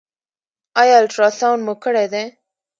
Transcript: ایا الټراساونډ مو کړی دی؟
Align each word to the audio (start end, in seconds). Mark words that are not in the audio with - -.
ایا 0.81 0.95
الټراساونډ 1.01 1.61
مو 1.65 1.73
کړی 1.83 2.05
دی؟ 2.13 2.23